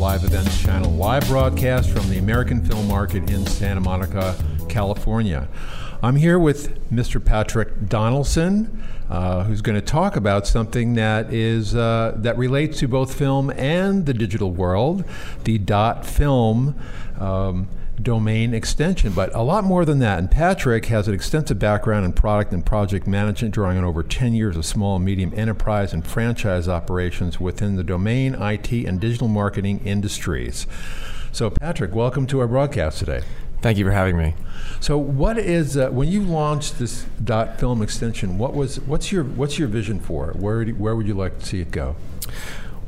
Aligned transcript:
Live 0.00 0.24
Events 0.24 0.62
Channel 0.62 0.90
live 0.92 1.28
broadcast 1.28 1.90
from 1.90 2.08
the 2.08 2.16
American 2.16 2.64
Film 2.64 2.88
Market 2.88 3.28
in 3.28 3.44
Santa 3.44 3.82
Monica, 3.82 4.34
California. 4.66 5.46
I'm 6.02 6.16
here 6.16 6.38
with 6.38 6.90
Mr. 6.90 7.22
Patrick 7.22 7.86
Donaldson, 7.86 8.82
uh, 9.10 9.44
who's 9.44 9.60
going 9.60 9.78
to 9.78 9.84
talk 9.84 10.16
about 10.16 10.46
something 10.46 10.94
that 10.94 11.30
is 11.34 11.74
uh, 11.74 12.14
that 12.16 12.38
relates 12.38 12.78
to 12.78 12.88
both 12.88 13.12
film 13.12 13.50
and 13.50 14.06
the 14.06 14.14
digital 14.14 14.50
world, 14.50 15.04
the 15.44 15.58
dot 15.58 16.06
film. 16.06 16.80
Um, 17.18 17.68
domain 18.02 18.54
extension, 18.54 19.12
but 19.12 19.34
a 19.34 19.42
lot 19.42 19.64
more 19.64 19.84
than 19.84 19.98
that. 20.00 20.18
And 20.18 20.30
Patrick 20.30 20.86
has 20.86 21.08
an 21.08 21.14
extensive 21.14 21.58
background 21.58 22.04
in 22.04 22.12
product 22.12 22.52
and 22.52 22.64
project 22.64 23.06
management, 23.06 23.54
drawing 23.54 23.78
on 23.78 23.84
over 23.84 24.02
10 24.02 24.34
years 24.34 24.56
of 24.56 24.64
small 24.64 24.96
and 24.96 25.04
medium 25.04 25.32
enterprise 25.34 25.92
and 25.92 26.06
franchise 26.06 26.68
operations 26.68 27.40
within 27.40 27.76
the 27.76 27.84
domain, 27.84 28.34
IT, 28.34 28.72
and 28.72 29.00
digital 29.00 29.28
marketing 29.28 29.80
industries. 29.84 30.66
So, 31.32 31.50
Patrick, 31.50 31.94
welcome 31.94 32.26
to 32.28 32.40
our 32.40 32.48
broadcast 32.48 32.98
today. 32.98 33.22
Thank 33.60 33.76
you 33.76 33.84
for 33.84 33.90
having 33.90 34.16
me. 34.16 34.34
So, 34.80 34.96
what 34.96 35.38
is 35.38 35.76
uh, 35.76 35.90
when 35.90 36.08
you 36.08 36.22
launched 36.22 36.78
this 36.78 37.04
dot 37.22 37.60
film 37.60 37.82
extension? 37.82 38.38
What 38.38 38.54
was 38.54 38.80
what's 38.80 39.12
your 39.12 39.22
what's 39.22 39.58
your 39.58 39.68
vision 39.68 40.00
for 40.00 40.30
it? 40.30 40.36
Where 40.36 40.64
do, 40.64 40.74
where 40.74 40.96
would 40.96 41.06
you 41.06 41.14
like 41.14 41.38
to 41.40 41.46
see 41.46 41.60
it 41.60 41.70
go? 41.70 41.96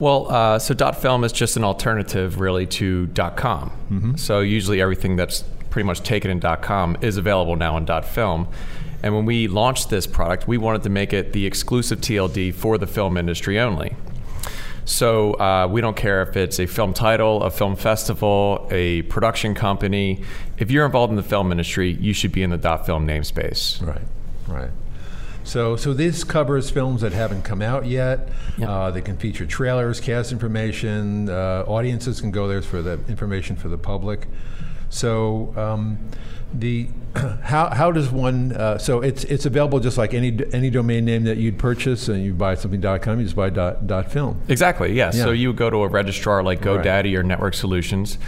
Well, 0.03 0.33
uh, 0.33 0.59
so 0.59 0.75
dot 0.75 1.01
film 1.01 1.23
is 1.23 1.31
just 1.31 1.57
an 1.57 1.63
alternative, 1.63 2.41
really, 2.41 2.67
to 2.67 3.07
dot 3.07 3.37
com. 3.37 3.71
Mm-hmm. 3.89 4.17
So 4.17 4.41
usually 4.41 4.81
everything 4.81 5.15
that's 5.15 5.45
pretty 5.71 5.87
much 5.87 6.01
taken 6.01 6.29
in 6.29 6.41
dot 6.41 6.61
com 6.61 6.97
is 7.03 7.19
available 7.19 7.55
now 7.55 7.77
in 7.77 7.85
dot 7.85 8.05
film. 8.05 8.49
And 9.05 9.15
when 9.15 9.27
we 9.27 9.47
launched 9.47 9.91
this 9.91 10.09
product, 10.09 10.49
we 10.49 10.59
wanted 10.59 10.83
to 10.83 10.91
make 10.91 11.13
it 11.13 11.33
the 11.33 11.47
exclusive 11.47 12.01
TLD 12.01 12.53
for 12.53 12.79
the 12.79 12.87
film 12.89 13.17
industry 13.17 13.61
only. 13.61 13.95
So 14.85 15.35
uh, 15.35 15.69
we 15.71 15.81
don't 15.81 15.97
care 15.97 16.21
if 16.23 16.37
it's 16.37 16.59
a 16.59 16.67
film 16.67 16.95
title, 16.95 17.45
a 17.45 17.51
film 17.51 17.77
festival, 17.77 18.67
a 18.73 19.03
production 19.03 19.55
company. 19.55 20.25
If 20.59 20.73
you're 20.73 20.85
involved 20.85 21.13
in 21.13 21.17
the 21.17 21.23
film 21.23 21.53
industry, 21.53 21.93
you 21.93 22.13
should 22.13 22.33
be 22.33 22.43
in 22.43 22.51
the 22.51 22.59
dot 22.59 22.87
film 22.87 23.07
namespace. 23.07 23.81
Right, 23.87 24.03
right. 24.49 24.71
So, 25.45 25.77
so 25.77 25.93
this 25.93 26.25
covers 26.25 26.71
films 26.71 27.01
that 27.01 27.13
haven't 27.13 27.43
come 27.43 27.63
out 27.63 27.87
yet. 27.87 28.29
Yep. 28.59 28.69
Uh, 28.69 28.91
they 28.91 29.01
can 29.01 29.17
feature 29.17 29.47
trailers, 29.47 30.01
cast 30.01 30.33
information. 30.33 31.29
Uh, 31.29 31.65
audiences 31.67 32.21
can 32.21 32.31
go 32.31 32.49
there 32.49 32.63
for 32.63 32.83
the 32.83 33.01
information 33.09 33.57
for 33.57 33.69
the 33.69 33.79
public. 33.79 34.29
So, 34.89 35.53
um, 35.57 35.99
the 36.55 36.89
how 37.43 37.71
how 37.71 37.93
does 37.93 38.11
one? 38.11 38.53
Uh, 38.53 38.79
so 38.79 39.01
it's 39.01 39.25
it's 39.25 39.47
available 39.47 39.81
just 39.81 39.99
like 39.99 40.15
any 40.15 40.39
any 40.53 40.71
domain 40.71 41.05
name 41.05 41.25
that 41.25 41.39
you'd 41.39 41.59
purchase, 41.59 42.09
and 42.09 42.25
you 42.25 42.35
buy 42.35 42.55
something.com, 42.55 43.19
you 43.19 43.25
just 43.25 43.37
buy 43.37 43.51
dot, 43.51 43.87
dot 43.87 44.13
film. 44.13 44.41
Exactly. 44.49 44.93
Yes. 44.93 45.17
Yeah. 45.17 45.25
So 45.25 45.31
you 45.31 45.53
go 45.53 45.71
to 45.71 45.79
a 45.79 45.89
registrar 45.89 46.43
like 46.43 46.61
GoDaddy 46.61 46.85
right. 46.85 47.15
or 47.17 47.23
Network 47.23 47.55
Solutions 47.55 48.19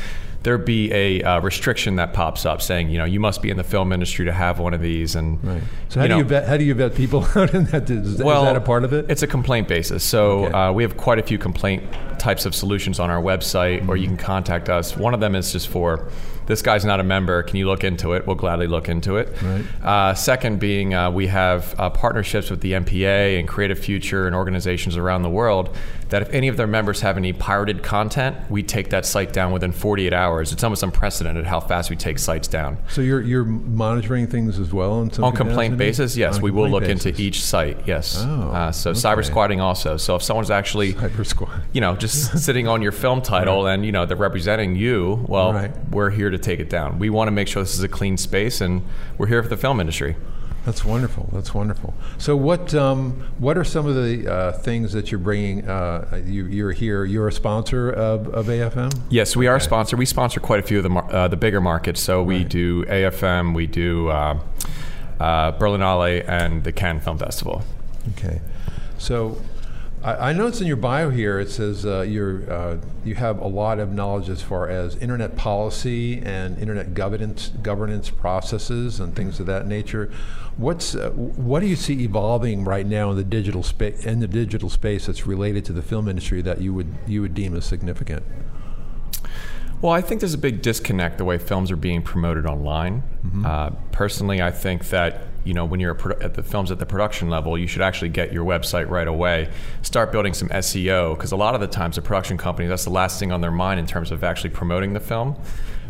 there 0.45 0.59
be 0.59 0.93
a 0.93 1.23
uh, 1.23 1.41
restriction 1.41 1.97
that 1.97 2.13
pops 2.13 2.45
up 2.45 2.61
saying, 2.61 2.91
you 2.91 2.99
know, 2.99 3.05
you 3.05 3.19
must 3.19 3.43
be 3.43 3.51
in 3.51 3.57
the 3.57 3.65
film 3.65 3.93
industry 3.93 4.27
to 4.27 4.33
have 4.33 4.59
one 4.59 4.75
of 4.75 4.81
these. 4.81 5.17
And 5.17 5.43
right. 5.43 5.63
so, 5.89 6.01
how 6.01 6.07
do 6.07 6.11
know, 6.11 6.19
you 6.19 6.25
vet? 6.25 6.47
How 6.47 6.57
do 6.59 6.65
you 6.65 6.75
vet 6.75 6.95
people 6.95 7.27
out 7.35 7.55
in 7.55 7.65
that? 7.67 7.89
Is, 7.91 8.23
well, 8.23 8.43
is 8.43 8.49
that 8.49 8.57
a 8.57 8.61
part 8.61 8.85
of 8.85 8.93
it? 8.93 9.07
It's 9.11 9.23
a 9.23 9.27
complaint 9.27 9.69
basis. 9.69 10.05
So 10.05 10.45
okay. 10.45 10.53
uh, 10.53 10.73
we 10.73 10.83
have 10.83 10.97
quite 10.97 11.19
a 11.19 11.23
few 11.23 11.39
complaint 11.39 11.83
types 12.25 12.47
of 12.47 12.55
solutions 12.55 12.99
on 12.99 13.11
our 13.11 13.21
website, 13.21 13.81
mm-hmm. 13.81 13.91
or 13.91 13.97
you 13.97 14.07
can 14.07 14.17
contact 14.17 14.71
us. 14.71 14.97
One 14.97 15.13
of 15.13 15.21
them 15.21 15.35
is 15.35 15.53
just 15.53 15.69
for 15.69 16.09
this 16.47 16.63
guy's 16.63 16.85
not 16.85 17.01
a 17.01 17.03
member. 17.05 17.43
Can 17.43 17.57
you 17.57 17.67
look 17.67 17.85
into 17.85 18.13
it? 18.13 18.27
We'll 18.27 18.37
gladly 18.37 18.67
look 18.67 18.89
into 18.89 19.17
it. 19.17 19.29
Right. 19.43 19.65
Uh, 19.83 20.15
second, 20.15 20.61
being 20.61 20.95
uh, 20.95 21.11
we 21.11 21.27
have 21.29 21.75
uh, 21.79 21.91
partnerships 21.91 22.51
with 22.51 22.61
the 22.61 22.73
MPA 22.73 23.39
and 23.39 23.49
Creative 23.49 23.79
Future 23.79 24.27
and 24.27 24.35
organizations 24.35 24.97
around 24.97 25.23
the 25.23 25.31
world 25.31 25.77
that 26.11 26.23
if 26.23 26.31
any 26.31 26.49
of 26.49 26.57
their 26.57 26.67
members 26.67 27.01
have 27.01 27.17
any 27.17 27.33
pirated 27.33 27.83
content, 27.83 28.37
we 28.51 28.63
take 28.63 28.91
that 28.91 29.07
site 29.07 29.33
down 29.33 29.53
within 29.53 29.73
48 29.73 30.13
hours. 30.13 30.53
It's 30.53 30.63
almost 30.63 30.83
unprecedented 30.83 31.47
how 31.47 31.61
fast 31.61 31.91
we 31.91 31.97
take 31.97 32.19
sites 32.19 32.47
down. 32.47 32.79
So 32.89 33.01
you're 33.01 33.23
you're 33.23 33.45
monitoring 33.45 34.27
things 34.27 34.59
as 34.59 34.73
well 34.73 34.93
on 34.93 35.11
on 35.23 35.35
complaint 35.35 35.79
basis. 35.79 36.17
Yes, 36.17 36.37
on 36.37 36.43
we 36.43 36.51
will 36.51 36.69
look 36.69 36.85
basis. 36.85 37.07
into 37.07 37.23
each 37.23 37.43
site. 37.43 37.87
Yes. 37.87 38.17
Oh, 38.21 38.51
uh, 38.51 38.73
so 38.73 38.91
okay. 38.91 38.99
cyber 38.99 39.25
squatting 39.25 39.61
also. 39.61 39.97
So 39.97 40.17
if 40.17 40.23
someone's 40.23 40.51
actually 40.51 40.93
cyber 40.95 41.27
squat, 41.27 41.51
you 41.73 41.81
know, 41.81 41.97
just 41.97 42.14
sitting 42.45 42.69
on 42.69 42.83
your 42.83 42.93
film 42.93 43.23
title 43.23 43.67
and 43.67 43.85
you 43.85 43.93
know 43.93 44.07
they're 44.07 44.17
representing 44.17 44.77
you, 44.77 45.25
well, 45.29 45.53
right. 45.53 45.73
we're 45.91 46.11
here 46.11 46.31
to 46.31 46.39
take 46.39 46.61
it 46.61 46.71
down. 46.71 46.99
We 46.99 47.11
want 47.11 47.29
to 47.29 47.33
make 47.33 47.49
sure 47.49 47.63
this 47.63 47.75
is 47.75 47.83
a 47.83 47.89
clean 47.89 48.17
space, 48.17 48.61
and 48.61 48.83
we're 49.19 49.27
here 49.27 49.43
for 49.43 49.49
the 49.49 49.57
film 49.57 49.81
industry. 49.81 50.17
That's 50.65 50.83
wonderful. 50.83 51.29
That's 51.31 51.53
wonderful. 51.53 51.93
So, 52.17 52.37
what 52.37 52.75
um, 52.75 53.23
what 53.39 53.59
are 53.59 53.65
some 53.65 53.87
of 53.87 53.97
the 53.97 54.33
uh, 54.33 54.53
things 54.53 54.95
that 54.95 55.11
you're 55.11 55.19
bringing? 55.19 55.69
Uh, 55.69 56.23
you, 56.25 56.67
are 56.67 56.73
here. 56.73 57.05
You're 57.05 57.29
a 57.29 57.33
sponsor 57.33 57.91
of, 57.91 58.29
of 58.29 58.47
AFM. 58.47 58.99
Yes, 59.11 59.37
we 59.37 59.47
are 59.47 59.57
a 59.57 59.61
sponsor. 59.61 59.97
We 59.99 60.07
sponsor 60.07 60.41
quite 60.41 60.61
a 60.61 60.63
few 60.63 60.79
of 60.79 60.83
the 60.83 60.89
mar- 60.89 61.13
uh, 61.13 61.29
the 61.29 61.37
bigger 61.37 61.61
markets. 61.61 62.01
So 62.01 62.23
we 62.23 62.39
right. 62.39 62.49
do 62.49 62.85
AFM. 62.87 63.55
We 63.55 63.67
do 63.67 64.09
uh, 64.09 64.41
uh, 65.21 65.53
Berlinale 65.53 66.27
and 66.27 66.65
the 66.65 66.73
Cannes 66.73 67.01
Film 67.01 67.19
Festival. 67.19 67.63
Okay. 68.13 68.41
So, 68.97 69.41
I, 70.05 70.31
I 70.31 70.33
noticed 70.33 70.61
in 70.61 70.67
your 70.67 70.77
bio 70.77 71.11
here 71.11 71.41
it 71.41 71.51
says 71.51 71.85
uh, 71.85 72.03
you're 72.03 72.51
uh, 72.53 72.79
you 73.05 73.15
have 73.17 73.41
a 73.41 73.49
lot 73.49 73.79
of 73.79 73.93
knowledge 73.93 74.29
as 74.29 74.43
far 74.43 74.69
as 74.69 74.97
internet 74.97 75.37
policy 75.37 76.21
and 76.21 76.59
internet 76.59 76.95
governance 76.95 77.49
governance 77.63 78.11
processes 78.11 79.01
and 79.01 79.17
things 79.17 79.41
of 79.41 79.47
that 79.47 79.67
nature. 79.67 80.13
What's 80.57 80.95
uh, 80.95 81.11
what 81.11 81.61
do 81.61 81.67
you 81.67 81.77
see 81.77 82.05
evolving 82.05 82.65
right 82.65 82.87
now 82.87 83.11
in 83.11 83.17
the 83.17 83.25
digital 83.25 83.63
space 83.63 84.05
in 84.05 84.21
the 84.21 84.29
digital 84.29 84.69
space 84.69 85.07
that's 85.07 85.27
related 85.27 85.65
to 85.67 85.73
the 85.73 85.83
film 85.83 86.09
industry 86.09 86.43
that 86.43 86.61
you 86.61 86.75
would 86.75 86.95
you 87.07 87.23
would 87.23 87.35
deem 87.35 87.57
as 87.57 87.65
significant? 87.65 88.25
Well, 89.81 89.93
I 89.93 90.01
think 90.01 90.21
there's 90.21 90.35
a 90.35 90.39
big 90.39 90.63
disconnect 90.63 91.19
the 91.19 91.25
way 91.25 91.37
films 91.37 91.71
are 91.71 91.77
being 91.77 92.01
promoted 92.01 92.47
online. 92.47 93.03
Mm-hmm. 93.27 93.45
Uh, 93.45 93.71
personally, 93.93 94.41
I 94.41 94.51
think 94.51 94.89
that 94.89 95.27
you 95.45 95.55
know 95.55 95.65
when 95.65 95.81
you're 95.81 95.97
at 96.23 96.35
the 96.35 96.43
films 96.43 96.71
at 96.71 96.79
the 96.79 96.87
production 96.87 97.31
level, 97.31 97.57
you 97.57 97.67
should 97.67 97.83
actually 97.83 98.09
get 98.09 98.33
your 98.33 98.45
website 98.45 98.89
right 98.89 99.09
away. 99.09 99.51
Start 99.83 100.11
building 100.11 100.35
some 100.35 100.49
SEO 100.49 101.17
because 101.17 101.33
a 101.33 101.37
lot 101.37 101.55
of 101.55 101.61
the 101.61 101.67
times 101.67 101.97
the 101.97 102.03
production 102.03 102.37
companies 102.37 102.71
that's 102.71 102.85
the 102.85 102.91
last 102.91 103.19
thing 103.19 103.33
on 103.33 103.41
their 103.41 103.51
mind 103.51 103.79
in 103.79 103.87
terms 103.87 104.11
of 104.11 104.25
actually 104.25 104.51
promoting 104.51 104.93
the 104.93 105.01
film. 105.01 105.37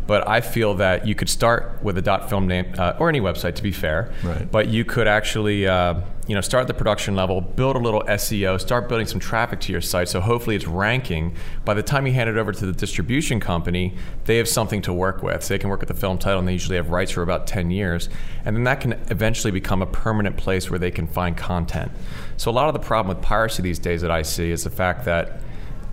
But 0.07 0.29
I 0.29 0.41
feel 0.41 0.75
that 0.75 1.07
you 1.07 1.15
could 1.15 1.29
start 1.29 1.83
with 1.83 1.97
a 1.97 2.03
dot 2.03 2.29
film 2.29 2.47
name 2.47 2.75
uh, 2.79 2.95
or 2.99 3.09
any 3.09 3.21
website, 3.21 3.55
to 3.57 3.63
be 3.63 3.73
fair. 3.73 4.13
Right. 4.23 4.51
But 4.51 4.69
you 4.69 4.85
could 4.85 5.09
actually, 5.09 5.67
uh, 5.67 6.01
you 6.27 6.35
know, 6.35 6.41
start 6.41 6.63
at 6.63 6.69
the 6.69 6.75
production 6.75 7.15
level, 7.15 7.41
build 7.41 7.77
a 7.77 7.79
little 7.79 8.03
SEO, 8.03 8.61
start 8.61 8.89
building 8.89 9.07
some 9.07 9.21
traffic 9.21 9.61
to 9.61 9.73
your 9.73 9.81
site. 9.81 10.09
So 10.09 10.21
hopefully 10.21 10.57
it's 10.57 10.67
ranking. 10.67 11.35
By 11.65 11.75
the 11.75 11.83
time 11.83 12.07
you 12.07 12.13
hand 12.13 12.29
it 12.29 12.37
over 12.37 12.53
to 12.53 12.67
the 12.67 12.73
distribution 12.73 13.41
company, 13.41 13.95
they 14.25 14.37
have 14.37 14.49
something 14.49 14.83
to 14.83 14.93
work 14.93 15.23
with. 15.23 15.43
So 15.43 15.55
they 15.55 15.59
can 15.59 15.71
work 15.71 15.81
with 15.81 15.89
the 15.89 15.95
film 15.95 16.19
title, 16.19 16.39
and 16.39 16.49
they 16.49 16.53
usually 16.53 16.77
have 16.77 16.91
rights 16.91 17.11
for 17.11 17.23
about 17.23 17.47
10 17.47 17.71
years. 17.71 18.11
And 18.45 18.55
then 18.55 18.65
that 18.65 18.81
can 18.81 18.93
eventually 19.11 19.53
become 19.53 19.81
a 19.81 19.87
permanent 19.87 20.37
place 20.37 20.71
where 20.71 20.79
they 20.79 20.91
can 20.91 21.07
find 21.07 21.37
content. 21.37 21.93
So 22.37 22.51
a 22.51 22.53
lot 22.53 22.69
of 22.69 22.75
the 22.75 22.81
problem 22.81 23.17
with 23.17 23.25
piracy 23.25 23.63
these 23.63 23.79
days 23.79 24.03
that 24.03 24.11
I 24.11 24.23
see 24.23 24.51
is 24.51 24.65
the 24.65 24.71
fact 24.71 25.05
that 25.07 25.41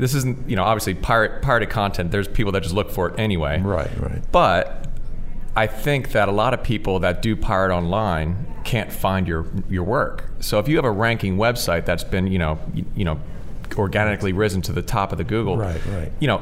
this 0.01 0.15
isn't 0.15 0.49
you 0.49 0.55
know 0.55 0.63
obviously 0.63 0.95
pirate 0.95 1.43
pirated 1.43 1.69
content. 1.69 2.11
There's 2.11 2.27
people 2.27 2.51
that 2.53 2.63
just 2.63 2.73
look 2.73 2.89
for 2.89 3.09
it 3.09 3.19
anyway. 3.19 3.61
Right, 3.61 3.89
right. 3.99 4.23
But 4.31 4.87
I 5.55 5.67
think 5.67 6.11
that 6.13 6.27
a 6.27 6.31
lot 6.31 6.55
of 6.55 6.63
people 6.63 6.99
that 7.01 7.21
do 7.21 7.35
pirate 7.35 7.73
online 7.73 8.47
can't 8.63 8.91
find 8.91 9.27
your 9.27 9.45
your 9.69 9.83
work. 9.83 10.27
So 10.39 10.57
if 10.57 10.67
you 10.67 10.75
have 10.77 10.85
a 10.85 10.91
ranking 10.91 11.37
website 11.37 11.85
that's 11.85 12.03
been 12.03 12.27
you 12.27 12.39
know 12.39 12.57
you, 12.73 12.85
you 12.95 13.05
know 13.05 13.19
organically 13.77 14.33
risen 14.33 14.63
to 14.63 14.73
the 14.73 14.81
top 14.81 15.11
of 15.11 15.19
the 15.19 15.23
Google, 15.23 15.55
right, 15.55 15.85
right. 15.85 16.11
You 16.19 16.27
know, 16.27 16.41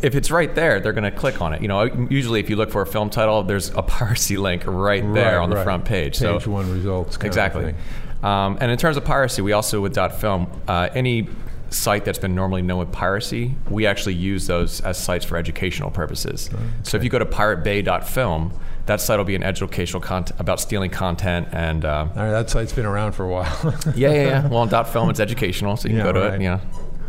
if 0.00 0.14
it's 0.14 0.30
right 0.30 0.52
there, 0.54 0.80
they're 0.80 0.94
going 0.94 1.04
to 1.04 1.16
click 1.16 1.42
on 1.42 1.52
it. 1.52 1.60
You 1.60 1.68
know, 1.68 1.84
usually 2.08 2.40
if 2.40 2.48
you 2.48 2.56
look 2.56 2.70
for 2.70 2.80
a 2.80 2.86
film 2.86 3.10
title, 3.10 3.42
there's 3.42 3.68
a 3.68 3.82
piracy 3.82 4.38
link 4.38 4.64
right 4.64 5.02
there 5.12 5.36
right, 5.36 5.42
on 5.42 5.50
the 5.50 5.56
right. 5.56 5.64
front 5.64 5.84
page. 5.84 6.18
Page 6.18 6.42
so, 6.42 6.50
one 6.50 6.72
results. 6.72 7.18
exactly. 7.18 7.74
Um, 8.22 8.56
and 8.62 8.70
in 8.70 8.78
terms 8.78 8.96
of 8.96 9.04
piracy, 9.04 9.42
we 9.42 9.52
also 9.52 9.82
with 9.82 9.92
dot 9.92 10.18
film, 10.18 10.50
uh, 10.66 10.88
any 10.94 11.28
site 11.74 12.04
that's 12.04 12.18
been 12.18 12.34
normally 12.34 12.62
known 12.62 12.78
with 12.78 12.92
piracy, 12.92 13.56
we 13.68 13.86
actually 13.86 14.14
use 14.14 14.46
those 14.46 14.80
as 14.80 14.96
sites 14.98 15.24
for 15.24 15.36
educational 15.36 15.90
purposes. 15.90 16.50
okay. 16.52 16.62
So 16.82 16.96
if 16.96 17.04
you 17.04 17.10
go 17.10 17.18
to 17.18 17.26
piratebay.film, 17.26 18.58
that 18.86 19.00
site 19.00 19.18
will 19.18 19.24
be 19.24 19.34
an 19.34 19.42
educational 19.42 20.00
content 20.00 20.38
about 20.40 20.60
stealing 20.60 20.90
content 20.90 21.48
and. 21.52 21.84
Uh, 21.84 22.08
All 22.14 22.22
right, 22.22 22.30
that 22.30 22.50
site's 22.50 22.72
been 22.72 22.86
around 22.86 23.12
for 23.12 23.24
a 23.24 23.28
while. 23.28 23.74
yeah, 23.96 24.12
yeah, 24.12 24.12
yeah. 24.14 24.48
Well, 24.48 24.66
dot 24.66 24.88
film, 24.88 25.10
it's 25.10 25.20
educational, 25.20 25.76
so 25.76 25.88
you 25.88 25.96
can 25.96 25.98
yeah, 25.98 26.04
go 26.04 26.12
to 26.12 26.20
right. 26.20 26.40
it. 26.40 26.42
Yeah. 26.42 26.60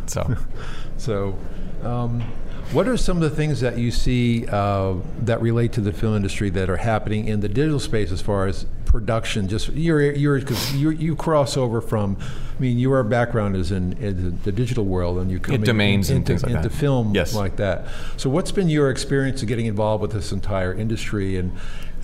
So. 0.07 0.35
so. 0.97 1.37
Um, 1.83 2.21
what 2.71 2.87
are 2.87 2.97
some 2.97 3.21
of 3.21 3.29
the 3.29 3.35
things 3.35 3.61
that 3.61 3.77
you 3.77 3.91
see 3.91 4.47
uh, 4.47 4.95
that 5.19 5.39
relate 5.39 5.71
to 5.73 5.81
the 5.81 5.93
film 5.93 6.15
industry 6.15 6.49
that 6.49 6.69
are 6.69 6.77
happening 6.77 7.27
in 7.27 7.41
the 7.41 7.47
digital 7.47 7.79
space 7.79 8.11
as 8.11 8.21
far 8.21 8.47
as 8.47 8.65
production? 8.95 9.49
Just 9.49 9.67
you're 9.73 10.13
you're 10.13 10.39
because 10.39 10.73
you 10.73 10.89
you 10.89 11.17
cross 11.17 11.57
over 11.57 11.81
from. 11.81 12.17
I 12.21 12.61
mean, 12.61 12.79
your 12.79 13.03
background 13.03 13.57
is 13.57 13.69
in, 13.73 13.91
in 13.97 14.39
the 14.43 14.51
digital 14.53 14.85
world, 14.85 15.17
and 15.17 15.29
you 15.29 15.41
come 15.41 15.61
domains 15.61 16.09
in, 16.09 16.17
into, 16.17 16.31
and 16.31 16.39
things 16.39 16.43
like 16.43 16.55
into 16.55 16.69
that. 16.69 16.75
film 16.75 17.13
yes. 17.13 17.35
like 17.35 17.57
that. 17.57 17.87
So, 18.15 18.29
what's 18.29 18.53
been 18.53 18.69
your 18.69 18.89
experience 18.89 19.41
of 19.41 19.49
getting 19.49 19.65
involved 19.65 20.01
with 20.01 20.13
this 20.13 20.31
entire 20.31 20.73
industry, 20.73 21.35
and 21.35 21.51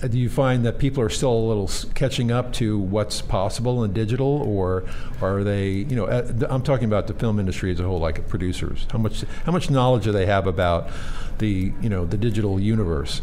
do 0.06 0.18
you 0.18 0.28
find 0.28 0.66
that 0.66 0.78
people 0.78 1.02
are 1.02 1.08
still 1.08 1.32
a 1.32 1.46
little 1.46 1.70
catching 1.94 2.30
up 2.30 2.52
to 2.54 2.78
what's 2.78 3.22
possible 3.22 3.82
in 3.84 3.94
digital, 3.94 4.42
or 4.42 4.84
are 5.22 5.42
they? 5.42 5.70
You 5.70 5.96
know, 5.96 6.04
uh, 6.04 6.30
I'm 6.50 6.62
talking 6.62 6.84
about 6.84 7.06
the 7.06 7.14
film 7.14 7.38
industry 7.38 7.72
as 7.72 7.80
a 7.80 7.84
whole, 7.84 8.00
like 8.00 8.28
producers. 8.28 8.86
How 8.92 8.98
much 8.98 9.24
how 9.46 9.52
much 9.52 9.70
knowledge 9.70 10.04
do 10.04 10.12
they 10.12 10.26
have 10.26 10.46
about 10.46 10.90
the 11.38 11.72
you 11.80 11.88
know 11.88 12.04
the 12.04 12.18
digital 12.18 12.60
universe? 12.60 13.22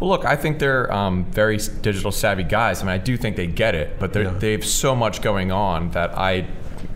Well, 0.00 0.08
look, 0.08 0.24
I 0.24 0.34
think 0.34 0.58
they're 0.58 0.90
um, 0.92 1.26
very 1.26 1.58
digital 1.58 2.10
savvy 2.10 2.42
guys. 2.42 2.82
I 2.82 2.86
mean, 2.86 2.94
I 2.94 2.98
do 2.98 3.16
think 3.16 3.36
they 3.36 3.46
get 3.46 3.74
it, 3.74 3.98
but 3.98 4.14
Yeah. 4.16 4.30
they 4.30 4.52
have 4.52 4.64
so 4.64 4.94
much 4.96 5.20
going 5.22 5.52
on 5.52 5.90
that 5.90 6.16
I 6.16 6.46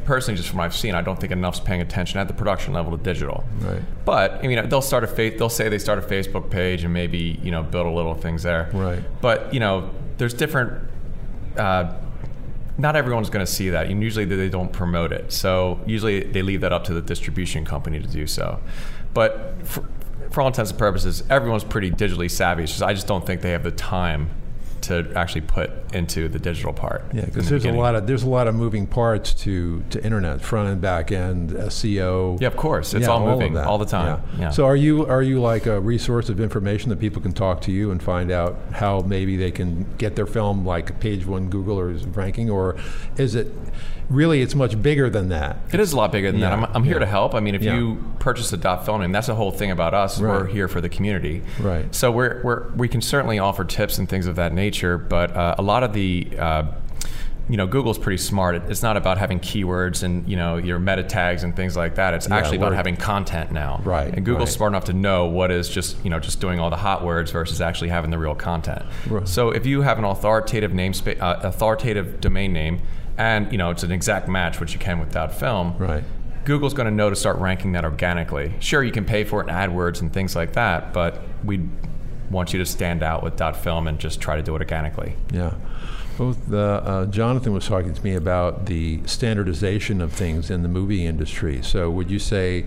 personally, 0.07 0.37
just 0.37 0.49
from 0.49 0.59
what 0.59 0.65
I've 0.65 0.75
seen, 0.75 0.95
I 0.95 1.03
don't 1.03 1.19
think 1.21 1.31
enough's 1.33 1.61
paying 1.61 1.81
attention 1.83 2.19
at 2.19 2.29
the 2.29 2.35
production 2.35 2.73
level 2.73 2.97
to 2.97 3.03
digital. 3.03 3.45
Right. 3.61 3.81
But 4.07 4.43
I 4.43 4.47
mean, 4.47 4.69
they'll 4.69 4.81
start 4.83 5.05
a 5.05 5.07
fa- 5.07 5.33
they'll 5.37 5.49
say 5.51 5.69
they 5.69 5.79
start 5.79 5.99
a 5.99 6.03
Facebook 6.03 6.51
page 6.51 6.83
and 6.85 6.93
maybe 6.95 7.39
you 7.43 7.51
know 7.51 7.63
build 7.63 7.87
a 7.87 7.91
little 7.91 8.15
things 8.15 8.43
there. 8.43 8.71
Right. 8.73 9.03
But 9.21 9.53
you 9.53 9.61
know, 9.61 9.91
there's 10.19 10.35
different. 10.35 10.73
Uh, 11.59 11.93
not 12.77 12.97
everyone's 12.97 13.31
going 13.31 13.45
to 13.45 13.51
see 13.51 13.71
that, 13.71 13.87
and 13.87 14.03
usually 14.03 14.25
they 14.25 14.49
don't 14.49 14.73
promote 14.73 15.13
it. 15.13 15.33
So 15.33 15.81
usually 15.87 16.25
they 16.25 16.43
leave 16.43 16.61
that 16.63 16.73
up 16.73 16.85
to 16.85 16.95
the 16.95 17.03
distribution 17.03 17.65
company 17.65 18.01
to 18.01 18.09
do 18.09 18.27
so. 18.27 18.61
But 19.13 19.55
for, 19.65 19.89
for 20.31 20.41
all 20.41 20.49
intents 20.49 20.71
and 20.71 20.79
purposes, 20.79 21.23
everyone's 21.31 21.65
pretty 21.65 21.91
digitally 21.91 22.31
savvy. 22.31 22.65
Just 22.65 22.83
I 22.83 22.93
just 22.93 23.07
don't 23.07 23.25
think 23.25 23.43
they 23.43 23.51
have 23.51 23.63
the 23.63 23.71
time 23.71 24.31
to 24.85 25.11
actually 25.17 25.41
put 25.43 25.71
into 25.95 26.29
the 26.29 26.39
digital 26.39 26.73
part. 26.73 27.05
Yeah, 27.13 27.25
because 27.25 27.45
the 27.45 27.51
there's 27.59 27.65
a 27.65 27.73
lot 27.73 27.95
of 27.95 28.07
there's 28.07 28.23
a 28.23 28.29
lot 28.29 28.47
of 28.49 28.55
moving 28.55 28.87
parts 28.87 29.33
to 29.45 29.83
to 29.91 30.03
internet, 30.05 30.41
front 30.41 30.69
and 30.69 30.81
back 30.81 31.13
end, 31.13 31.55
uh, 31.57 31.65
SEO. 31.67 32.41
Yeah, 32.41 32.49
of 32.49 32.57
course, 32.57 32.95
it's 32.95 33.07
Yeah, 33.07 33.13
all 33.13 33.25
moving 33.27 33.57
all 33.57 33.79
the 33.79 33.85
time. 33.87 34.23
Yeah. 34.39 34.51
So 34.51 34.67
are 34.67 34.77
you 34.77 35.07
are 35.07 35.23
you 35.23 35.41
like 35.41 35.67
a 35.67 35.81
resource 35.81 36.29
of 36.29 36.41
information 36.41 36.91
that 36.91 36.99
people 37.01 37.21
can 37.23 37.33
talk 37.33 37.61
to 37.63 37.73
you 37.73 37.91
and 37.91 38.03
find 38.03 38.31
out 38.31 38.59
how 38.73 39.01
maybe 39.01 39.37
they 39.37 39.51
can 39.51 39.87
get 39.99 40.17
their 40.17 40.27
film 40.27 40.65
like 40.67 41.01
page 41.01 41.27
one 41.27 41.49
Google 41.49 41.79
or 41.79 41.91
is 41.91 42.05
ranking, 42.07 42.51
or 42.51 42.77
is 43.17 43.35
it 43.35 43.49
really 44.11 44.43
it's 44.43 44.55
much 44.55 44.81
bigger 44.83 45.09
than 45.09 45.31
that? 45.31 45.57
It 45.73 45.81
is 45.81 45.93
a 45.95 45.97
lot 45.97 46.13
bigger 46.13 46.31
than 46.31 46.41
Yeah, 46.41 46.51
that. 46.51 46.69
I'm, 46.69 46.77
I'm 46.77 46.85
here 46.85 46.95
yeah. 46.97 46.99
to 47.01 47.07
help. 47.07 47.35
I 47.35 47.41
mean, 47.41 47.55
if 47.55 47.63
Yeah. 47.63 47.75
you 47.77 48.05
purchase 48.19 48.53
a 48.53 48.59
dot 48.59 48.85
filming, 48.85 49.13
that's 49.13 49.29
the 49.29 49.35
whole 49.35 49.51
thing 49.51 49.71
about 49.71 49.95
us. 49.95 50.21
We're 50.21 50.47
here 50.47 50.69
for 50.69 50.83
the 50.83 50.91
community. 50.91 51.43
Right. 51.59 51.93
So 51.95 52.11
we're, 52.11 52.43
we're 52.45 52.69
we 52.75 52.87
can 52.87 53.01
certainly 53.01 53.39
offer 53.39 53.65
tips 53.65 53.97
and 53.99 54.07
things 54.09 54.27
of 54.27 54.37
that 54.37 54.53
nature, 54.53 54.74
but 54.83 55.37
uh, 55.37 55.55
a 55.59 55.63
lot 55.63 55.83
of 55.83 55.93
the 55.93 56.29
uh, 56.39 56.65
you 57.49 57.59
know, 57.59 57.67
Google's 57.67 57.99
pretty 57.99 58.23
smart. 58.23 58.57
It's 58.71 58.83
not 58.83 58.97
about 58.97 59.19
having 59.19 59.39
keywords 59.39 60.03
and 60.03 60.27
you 60.29 60.37
know 60.37 60.57
your 60.57 60.79
meta 60.79 61.03
tags 61.03 61.43
and 61.43 61.55
things 61.55 61.77
like 61.77 61.97
that. 61.97 62.15
It's 62.15 62.29
Yeah, 62.29 62.37
actually 62.37 62.57
about 62.57 62.73
having 62.73 62.97
content 62.97 63.53
now. 63.53 63.83
Right, 63.85 64.13
And 64.13 64.25
Google's 64.25 64.49
right. 64.49 64.57
smart 64.57 64.73
enough 64.73 64.85
to 64.85 64.93
know 64.93 65.27
what 65.27 65.51
is 65.51 65.69
just 65.69 66.03
you 66.05 66.11
know 66.11 66.19
just 66.19 66.41
doing 66.41 66.59
all 66.59 66.71
the 66.71 66.77
hot 66.77 67.05
words 67.05 67.31
versus 67.31 67.61
actually 67.61 67.91
having 67.91 68.11
the 68.11 68.19
real 68.19 68.35
content. 68.35 68.85
Right. 69.09 69.29
So 69.29 69.51
if 69.51 69.67
you 69.67 69.83
have 69.83 69.99
an 69.99 70.05
authoritative 70.05 70.73
namespace, 70.73 71.21
uh, 71.21 71.41
authoritative 71.43 72.21
domain 72.21 72.53
name, 72.53 72.81
and 73.19 73.51
you 73.53 73.59
know 73.59 73.71
it's 73.71 73.83
an 73.83 73.93
exact 73.93 74.27
match, 74.29 74.59
which 74.59 74.73
you 74.73 74.79
can 74.79 74.99
with 74.99 75.13
that 75.13 75.39
film. 75.39 75.77
Right. 75.77 76.05
Google's 76.47 76.75
going 76.75 76.87
to 76.87 76.95
know 76.95 77.09
to 77.09 77.17
start 77.17 77.39
ranking 77.39 77.73
that 77.73 77.85
organically. 77.85 78.53
Sure, 78.61 78.85
you 78.85 78.93
can 78.93 79.07
pay 79.07 79.25
for 79.25 79.41
it 79.41 79.49
in 79.49 79.55
AdWords 79.55 80.03
and 80.03 80.13
things 80.13 80.37
like 80.37 80.53
that, 80.55 80.93
but 80.93 81.23
we 81.43 81.69
want 82.31 82.53
you 82.53 82.59
to 82.59 82.67
stand 82.67 83.03
out 83.03 83.23
with 83.23 83.37
dot 83.37 83.57
film 83.57 83.87
and 83.87 83.99
just 83.99 84.21
try 84.21 84.37
to 84.37 84.43
do 84.43 84.55
it 84.57 84.61
organically. 84.61 85.17
Yeah. 85.33 85.55
Both 86.17 86.53
uh, 86.53 86.57
uh, 86.57 87.07
Jonathan 87.07 87.53
was 87.53 87.67
talking 87.67 87.93
to 87.93 88.05
me 88.05 88.15
about 88.15 88.67
the 88.67 89.01
standardization 89.05 90.01
of 90.01 90.13
things 90.13 90.51
in 90.51 90.63
the 90.63 90.69
movie 90.69 91.05
industry. 91.05 91.61
So 91.63 91.91
would 91.91 92.11
you 92.11 92.21
say 92.21 92.67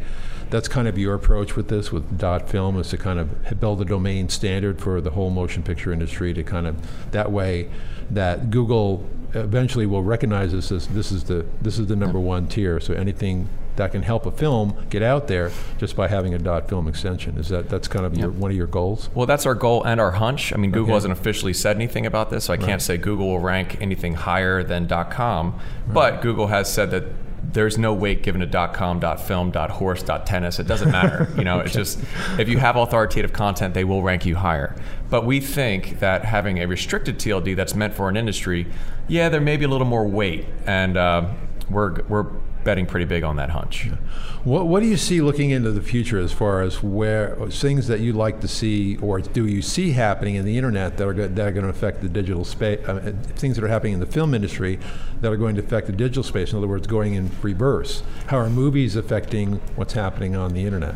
that's 0.50 0.68
kind 0.68 0.88
of 0.88 0.98
your 0.98 1.14
approach 1.14 1.56
with 1.56 1.70
this, 1.70 1.92
with 1.92 2.18
dot 2.18 2.50
film, 2.50 2.78
is 2.78 2.90
to 2.90 2.98
kind 2.98 3.20
of 3.20 3.60
build 3.60 3.82
a 3.82 3.86
domain 3.86 4.28
standard 4.30 4.82
for 4.82 5.00
the 5.00 5.12
whole 5.12 5.30
motion 5.30 5.64
picture 5.64 5.94
industry 5.94 6.34
to 6.34 6.44
kind 6.44 6.68
of 6.68 7.12
that 7.12 7.32
way 7.32 7.70
that 8.10 8.50
Google 8.50 9.08
eventually 9.34 9.86
will 9.86 10.04
recognize 10.04 10.52
this 10.52 10.72
as 10.72 10.88
this 10.88 11.12
is 11.12 11.26
the 11.26 11.46
this 11.62 11.80
is 11.80 11.88
the 11.88 11.96
number 11.96 12.20
one 12.20 12.48
tier. 12.48 12.80
So 12.80 12.94
anything 12.94 13.48
that 13.78 13.92
can 13.94 14.04
help 14.04 14.26
a 14.26 14.32
film 14.32 14.76
get 14.90 15.02
out 15.02 15.28
there 15.28 15.52
just 15.78 15.96
by 15.96 16.08
having 16.08 16.34
a 16.34 16.38
dot 16.40 16.68
film 16.68 16.88
extension 16.88 17.38
is 17.38 17.50
that 17.50 17.70
that's 17.70 17.88
kind 17.88 18.06
of 18.06 18.18
your, 18.18 18.30
one 18.30 18.52
of 18.52 18.58
your 18.58 18.68
goals. 18.68 19.10
Well, 19.16 19.26
that's 19.26 19.46
our 19.46 19.56
goal 19.56 19.84
and 19.84 20.02
our 20.02 20.12
hunch. 20.12 20.52
I 20.54 20.58
mean, 20.58 20.72
Google 20.72 20.88
Okay. 20.88 20.94
hasn't 20.94 21.14
officially 21.14 21.54
said 21.54 21.76
anything 21.78 22.06
about 22.06 22.30
this, 22.30 22.46
so 22.46 22.54
I 22.54 22.58
can't 22.58 22.82
say 22.82 22.98
Google 22.98 23.28
will 23.28 23.40
rank 23.40 23.78
anything 23.82 24.16
higher 24.16 24.64
than 24.64 24.88
.com. 25.10 25.60
But 25.88 26.22
Google 26.22 26.48
has 26.48 26.72
said 26.72 26.92
that 26.92 27.06
there's 27.54 27.78
no 27.78 27.94
weight 27.94 28.24
given 28.24 28.42
to 28.42 28.68
.com, 28.74 29.00
.film, 29.18 29.54
.horse, 29.54 30.04
.tennis. 30.26 30.60
It 30.60 30.68
doesn't 30.68 30.92
matter. 30.92 31.32
you 31.38 31.44
know, 31.46 31.60
it's 31.62 31.74
just 31.74 32.00
if 32.38 32.50
you 32.50 32.58
have 32.58 32.76
authoritative 32.76 33.32
content, 33.32 33.74
they 33.74 33.84
will 33.86 34.04
rank 34.04 34.26
you 34.26 34.36
higher. 34.36 34.76
But 35.10 35.26
we 35.26 35.40
think 35.40 36.00
that 36.00 36.26
having 36.26 36.60
a 36.60 36.66
restricted 36.68 37.20
TLD 37.20 37.56
that's 37.56 37.74
meant 37.74 37.94
for 37.94 38.10
an 38.10 38.18
industry, 38.18 38.68
yeah, 39.08 39.30
there 39.30 39.40
may 39.40 39.56
be 39.56 39.64
a 39.66 39.70
little 39.70 39.88
more 39.88 40.06
weight, 40.06 40.46
and 40.66 40.98
uh, 40.98 41.30
we're 41.70 42.02
we're 42.10 42.26
betting 42.68 42.86
pretty 42.86 43.06
big 43.06 43.24
on 43.24 43.38
that 43.38 43.50
hunch. 43.52 43.86
What, 44.44 44.68
what 44.68 44.82
do 44.82 44.88
you 44.88 44.98
see 44.98 45.22
looking 45.22 45.52
into 45.52 45.72
the 45.72 45.82
future 45.82 46.20
as 46.20 46.34
far 46.34 46.62
as 46.62 46.84
where 46.84 47.38
things 47.50 47.88
that 47.88 48.02
you'd 48.02 48.18
like 48.18 48.42
to 48.42 48.48
see, 48.50 48.98
or 48.98 49.22
do 49.22 49.48
you 49.48 49.62
see 49.62 49.92
happening 49.92 50.36
in 50.36 50.44
the 50.44 50.58
internet 50.58 50.98
that 50.98 51.08
are 51.08 51.14
go, 51.14 51.30
that 51.30 51.48
are 51.48 51.52
going 51.54 51.64
to 51.64 51.70
affect 51.70 52.02
the 52.02 52.10
digital 52.10 52.44
space? 52.44 52.86
Uh, 52.86 53.14
things 53.36 53.56
that 53.56 53.64
are 53.64 53.70
happening 53.70 53.94
in 53.94 54.02
the 54.02 54.06
film 54.06 54.34
industry 54.34 54.80
that 55.22 55.32
are 55.32 55.38
going 55.38 55.56
to 55.56 55.64
affect 55.64 55.88
the 55.88 55.94
digital 55.94 56.24
space. 56.24 56.52
In 56.52 56.58
other 56.58 56.68
words, 56.68 56.88
going 56.88 57.14
in 57.14 57.32
reverse. 57.42 58.04
How 58.26 58.38
are 58.38 58.50
movies 58.50 58.98
affecting 58.98 59.62
what's 59.78 59.94
happening 59.94 60.36
on 60.36 60.54
the 60.54 60.66
internet? 60.66 60.96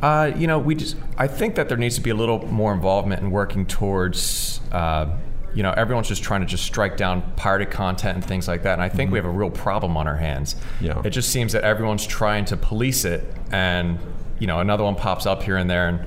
Uh, 0.00 0.32
you 0.34 0.46
know, 0.46 0.58
we 0.58 0.74
just 0.74 0.96
I 1.18 1.28
think 1.28 1.56
that 1.56 1.68
there 1.68 1.76
needs 1.76 1.96
to 1.96 2.00
be 2.00 2.08
a 2.08 2.14
little 2.14 2.46
more 2.46 2.72
involvement 2.72 3.20
in 3.20 3.30
working 3.30 3.66
towards. 3.66 4.62
Uh, 4.72 5.14
you 5.54 5.62
know, 5.62 5.72
everyone's 5.72 6.08
just 6.08 6.22
trying 6.22 6.40
to 6.40 6.46
just 6.46 6.64
strike 6.64 6.96
down 6.96 7.22
pirated 7.36 7.70
content 7.70 8.16
and 8.16 8.24
things 8.24 8.48
like 8.48 8.62
that, 8.62 8.74
and 8.74 8.82
I 8.82 8.88
think 8.88 9.10
we 9.10 9.18
have 9.18 9.26
a 9.26 9.30
real 9.30 9.50
problem 9.50 9.96
on 9.96 10.06
our 10.06 10.16
hands. 10.16 10.56
Yeah. 10.80 11.02
It 11.04 11.10
just 11.10 11.30
seems 11.30 11.52
that 11.52 11.62
everyone's 11.62 12.06
trying 12.06 12.44
to 12.46 12.56
police 12.56 13.04
it, 13.04 13.24
and 13.50 13.98
you 14.38 14.46
know, 14.46 14.60
another 14.60 14.84
one 14.84 14.94
pops 14.94 15.26
up 15.26 15.42
here 15.42 15.56
and 15.56 15.68
there, 15.68 15.88
and 15.88 16.06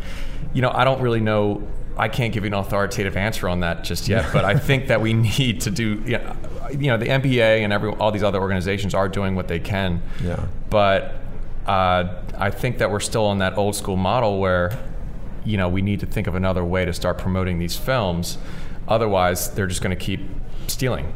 you 0.54 0.62
know, 0.62 0.72
I 0.72 0.84
don't 0.84 1.02
really 1.02 1.22
know. 1.22 1.68
I 1.98 2.10
can't 2.10 2.34
give 2.34 2.44
you 2.44 2.48
an 2.48 2.54
authoritative 2.54 3.16
answer 3.16 3.48
on 3.48 3.62
that 3.62 3.84
just 3.84 4.08
yet, 4.08 4.34
but 4.34 4.44
I 4.44 4.58
think 4.60 4.88
that 4.88 5.02
we 5.02 5.14
need 5.14 5.62
to 5.62 5.72
do. 5.72 6.02
You 6.06 6.18
know, 6.18 6.36
you 6.72 6.88
know, 6.88 6.98
the 6.98 7.06
MPA 7.06 7.64
and 7.64 7.72
every 7.72 7.92
all 7.92 8.12
these 8.12 8.24
other 8.24 8.42
organizations 8.42 8.94
are 8.94 9.08
doing 9.08 9.36
what 9.36 9.48
they 9.48 9.60
can. 9.60 10.02
Yeah. 10.24 10.46
But 10.70 11.16
uh, 11.66 12.22
I 12.38 12.52
think 12.52 12.78
that 12.80 12.92
we're 12.92 13.00
still 13.00 13.26
on 13.26 13.40
that 13.40 13.58
old 13.58 13.76
school 13.76 13.96
model 13.96 14.40
where, 14.40 14.78
you 15.44 15.58
know, 15.58 15.70
we 15.70 15.82
need 15.82 16.00
to 16.02 16.06
think 16.06 16.28
of 16.28 16.36
another 16.36 16.64
way 16.64 16.86
to 16.86 16.94
start 16.94 17.18
promoting 17.18 17.60
these 17.60 17.78
films. 17.78 18.38
Otherwise, 18.88 19.52
they're 19.52 19.68
just 19.68 19.82
going 19.82 19.98
to 19.98 20.04
keep 20.04 20.22
stealing. 20.68 21.14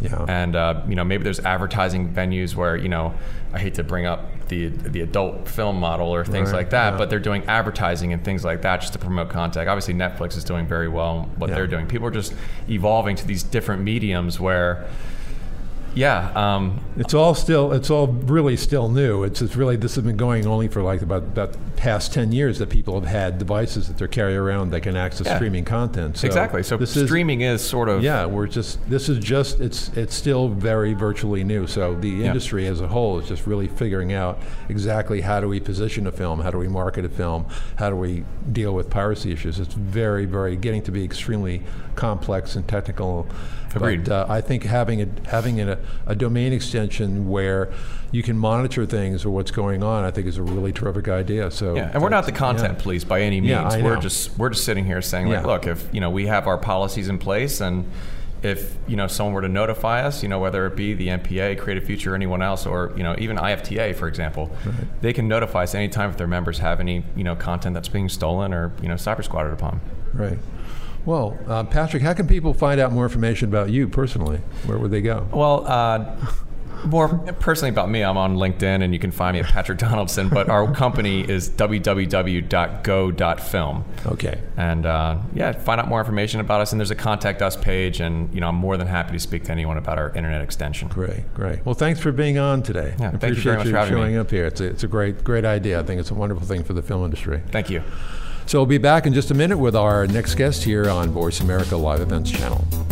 Yeah. 0.00 0.24
And 0.28 0.56
uh, 0.56 0.82
you 0.88 0.96
know, 0.96 1.04
maybe 1.04 1.22
there's 1.22 1.38
advertising 1.40 2.12
venues 2.12 2.56
where 2.56 2.76
you 2.76 2.88
know, 2.88 3.14
I 3.52 3.60
hate 3.60 3.74
to 3.74 3.84
bring 3.84 4.04
up 4.04 4.48
the 4.48 4.66
the 4.68 5.00
adult 5.02 5.46
film 5.48 5.76
model 5.78 6.08
or 6.08 6.24
things 6.24 6.50
Right, 6.50 6.58
like 6.58 6.70
that, 6.70 6.92
yeah. 6.92 6.98
but 6.98 7.08
they're 7.08 7.20
doing 7.20 7.44
advertising 7.44 8.12
and 8.12 8.24
things 8.24 8.44
like 8.44 8.62
that 8.62 8.80
just 8.80 8.94
to 8.94 8.98
promote 8.98 9.28
content. 9.30 9.68
Obviously, 9.68 9.94
Netflix 9.94 10.36
is 10.36 10.42
doing 10.42 10.66
very 10.66 10.88
well 10.88 11.30
what 11.36 11.50
Yeah. 11.50 11.56
they're 11.56 11.66
doing. 11.68 11.86
People 11.86 12.08
are 12.08 12.12
just 12.12 12.34
evolving 12.68 13.14
to 13.16 13.26
these 13.26 13.44
different 13.44 13.82
mediums 13.82 14.40
where, 14.40 14.88
yeah, 15.94 16.32
um, 16.34 16.80
It's 16.96 17.14
all 17.14 17.34
still, 17.34 17.72
it's 17.72 17.90
all 17.90 18.06
really 18.06 18.56
still 18.56 18.88
new. 18.88 19.24
It's, 19.24 19.42
it's 19.42 19.56
really, 19.56 19.76
this 19.76 19.94
has 19.96 20.04
been 20.04 20.16
going 20.16 20.46
only 20.46 20.68
for 20.68 20.82
like 20.82 21.02
about, 21.02 21.22
about 21.22 21.56
past 21.76 22.12
10 22.12 22.32
years 22.32 22.58
that 22.58 22.70
people 22.70 22.94
have 23.00 23.08
had 23.08 23.38
devices 23.38 23.88
that 23.88 23.98
they're 23.98 24.08
carrying 24.08 24.38
around 24.38 24.70
that 24.70 24.82
can 24.82 24.96
access 24.96 25.26
Yeah. 25.26 25.36
streaming 25.36 25.64
content. 25.64 26.16
So 26.16 26.26
exactly. 26.26 26.62
So 26.62 26.76
this 26.76 26.92
streaming 26.92 27.40
is 27.40 27.62
sort 27.62 27.88
of 27.88 28.02
Yeah, 28.02 28.26
we're 28.26 28.46
just, 28.46 28.78
this 28.88 29.08
is 29.08 29.18
just, 29.18 29.60
it's, 29.60 29.88
it's 29.96 30.14
still 30.14 30.48
very 30.48 30.94
virtually 30.94 31.44
new. 31.44 31.66
So 31.66 31.94
the 31.94 32.24
industry 32.24 32.66
as 32.66 32.80
a 32.80 32.88
whole 32.88 33.18
is 33.18 33.28
just 33.28 33.46
really 33.46 33.68
figuring 33.68 34.12
out 34.12 34.38
exactly 34.68 35.20
how 35.20 35.40
do 35.40 35.48
we 35.48 35.60
position 35.60 36.06
a 36.06 36.12
film, 36.12 36.40
how 36.40 36.50
do 36.50 36.58
we 36.58 36.68
market 36.68 37.04
a 37.04 37.08
film, 37.08 37.46
how 37.76 37.90
do 37.90 37.96
we 37.96 38.24
deal 38.52 38.74
with 38.74 38.88
piracy 38.90 39.32
issues. 39.32 39.58
It's 39.58 39.74
very, 39.74 40.24
very, 40.24 40.56
getting 40.56 40.82
to 40.82 40.90
be 40.90 41.04
extremely 41.04 41.62
complex 41.94 42.56
and 42.56 42.66
technical. 42.66 43.26
Agreed. 43.74 44.04
But 44.04 44.12
uh, 44.12 44.32
I 44.32 44.40
think 44.40 44.64
having 44.64 45.02
a 45.02 45.08
having 45.28 45.60
a, 45.60 45.78
a 46.06 46.14
domain 46.14 46.52
extension 46.52 47.28
where 47.28 47.72
you 48.10 48.22
can 48.22 48.36
monitor 48.36 48.84
things 48.86 49.24
or 49.24 49.30
what's 49.30 49.50
going 49.50 49.82
on, 49.82 50.04
I 50.04 50.10
think 50.10 50.26
is 50.26 50.38
a 50.38 50.42
really 50.42 50.72
terrific 50.72 51.08
idea. 51.08 51.50
So 51.50 51.74
Yeah, 51.74 51.90
and 51.92 52.02
we're 52.02 52.08
not 52.10 52.26
the 52.26 52.32
content 52.32 52.74
yeah. 52.78 52.82
police 52.82 53.04
by 53.04 53.22
any 53.22 53.40
means. 53.40 53.50
Yeah, 53.50 53.82
we're 53.82 53.96
just 54.00 54.36
we're 54.38 54.50
just 54.50 54.64
sitting 54.64 54.84
here 54.84 55.00
saying 55.02 55.28
like, 55.28 55.42
Yeah. 55.42 55.46
look, 55.46 55.66
if 55.66 55.88
you 55.92 56.00
know 56.00 56.10
we 56.10 56.26
have 56.26 56.46
our 56.46 56.58
policies 56.58 57.08
in 57.08 57.18
place, 57.18 57.60
and 57.60 57.84
if 58.42 58.76
you 58.88 58.96
know 58.96 59.06
someone 59.06 59.34
were 59.34 59.42
to 59.42 59.48
notify 59.48 60.02
us, 60.02 60.22
you 60.22 60.28
know 60.28 60.38
whether 60.40 60.66
it 60.66 60.74
be 60.76 60.94
the 60.94 61.08
MPA, 61.08 61.58
Creative 61.58 61.84
Future, 61.84 62.12
or 62.12 62.14
anyone 62.16 62.42
else, 62.42 62.66
or 62.66 62.92
you 62.96 63.02
know 63.02 63.14
even 63.18 63.36
IFTA, 63.36 63.94
for 63.94 64.08
example, 64.08 64.50
they 65.00 65.12
can 65.12 65.28
notify 65.28 65.62
us 65.62 65.74
anytime 65.74 66.10
if 66.10 66.16
their 66.16 66.26
members 66.26 66.58
have 66.58 66.80
any 66.80 67.04
you 67.16 67.24
know 67.24 67.36
content 67.36 67.74
that's 67.74 67.88
being 67.88 68.08
stolen 68.08 68.52
or 68.52 68.72
you 68.82 68.88
know 68.88 68.94
cyber 68.94 69.22
squatted 69.24 69.52
upon. 69.52 69.80
Right. 70.12 70.38
Well, 71.04 71.38
uh, 71.48 71.64
Patrick, 71.64 72.02
how 72.02 72.12
can 72.14 72.26
people 72.26 72.54
find 72.54 72.80
out 72.80 72.92
more 72.92 73.04
information 73.04 73.48
about 73.48 73.70
you 73.70 73.88
personally? 73.88 74.38
Where 74.66 74.78
would 74.78 74.90
they 74.90 75.00
go? 75.02 75.26
Well, 75.32 75.66
uh, 75.66 76.16
More 76.84 77.08
personally 77.38 77.70
about 77.70 77.88
me, 77.90 78.02
I'm 78.02 78.16
on 78.16 78.36
LinkedIn 78.36 78.82
and 78.82 78.92
you 78.92 78.98
can 78.98 79.12
find 79.12 79.34
me 79.34 79.40
at 79.40 79.46
Patrick 79.46 79.78
Donaldson, 79.78 80.28
but 80.28 80.48
our 80.48 80.72
company 80.74 81.20
is 81.20 81.48
www.go.film. 82.52 83.84
Okay. 84.06 84.40
And 84.56 84.84
uh, 84.86 85.18
yeah, 85.32 85.52
find 85.52 85.80
out 85.80 85.86
more 85.86 86.00
information 86.00 86.40
about 86.40 86.60
us. 86.60 86.72
And 86.72 86.80
there's 86.80 86.90
a 86.90 86.96
contact 86.96 87.40
us 87.40 87.56
page. 87.56 88.00
And, 88.00 88.34
you 88.34 88.40
know, 88.40 88.48
I'm 88.48 88.56
more 88.56 88.76
than 88.76 88.88
happy 88.88 89.12
to 89.12 89.20
speak 89.20 89.44
to 89.44 89.52
anyone 89.52 89.76
about 89.76 89.98
our 89.98 90.10
internet 90.10 90.42
extension. 90.42 90.88
Great, 90.88 91.32
great. 91.34 91.64
Well, 91.64 91.76
thanks 91.76 92.00
for 92.00 92.10
being 92.10 92.38
on 92.38 92.64
today. 92.64 92.96
Yeah, 92.98 93.10
I 93.14 93.16
thank 93.16 93.36
you 93.36 93.42
very 93.42 93.58
much 93.58 93.68
for 93.68 93.76
having 93.76 93.94
showing 93.94 94.12
me. 94.14 94.18
up 94.18 94.30
here. 94.30 94.46
It's 94.46 94.60
a, 94.60 94.64
it's 94.64 94.82
a 94.82 94.88
great, 94.88 95.22
great 95.22 95.44
idea. 95.44 95.78
I 95.78 95.84
think 95.84 96.00
it's 96.00 96.10
a 96.10 96.14
wonderful 96.14 96.46
thing 96.46 96.64
for 96.64 96.72
the 96.72 96.82
film 96.82 97.04
industry. 97.04 97.42
Thank 97.50 97.70
you. 97.70 97.84
So 98.46 98.58
we'll 98.58 98.66
be 98.66 98.78
back 98.78 99.06
in 99.06 99.14
just 99.14 99.30
a 99.30 99.34
minute 99.34 99.58
with 99.58 99.74
our 99.74 100.06
next 100.06 100.34
guest 100.34 100.64
here 100.64 100.88
on 100.90 101.10
VoiceAmerica 101.10 101.80
Live 101.80 102.00
Events 102.00 102.30
Channel. 102.30 102.91